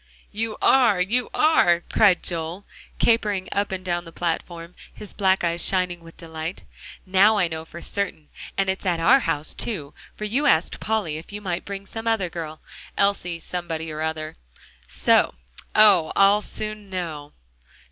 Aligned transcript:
"You 0.31 0.57
are 0.63 0.99
you 0.99 1.29
are," 1.31 1.81
cried 1.81 2.23
Joel, 2.23 2.65
capering 2.97 3.47
up 3.51 3.71
and 3.71 3.85
down 3.85 4.03
the 4.03 4.11
platform, 4.11 4.73
his 4.91 5.13
black 5.13 5.43
eyes 5.43 5.63
shining 5.63 5.99
with 5.99 6.17
delight. 6.17 6.63
"Now 7.05 7.37
I 7.37 7.47
know 7.47 7.65
for 7.65 7.83
certain, 7.83 8.29
and 8.57 8.67
it's 8.67 8.83
at 8.83 8.99
our 8.99 9.19
house, 9.19 9.53
too, 9.53 9.93
for 10.15 10.23
you 10.23 10.47
asked 10.47 10.79
Polly 10.79 11.17
if 11.17 11.31
you 11.31 11.39
might 11.39 11.65
bring 11.65 11.85
some 11.85 12.07
other 12.07 12.31
girl, 12.31 12.61
Elsie 12.97 13.37
somebody 13.37 13.91
or 13.91 14.01
other, 14.01 14.33
so! 14.87 15.35
Oh! 15.75 16.11
I'll 16.15 16.41
soon 16.41 16.89
know." 16.89 17.33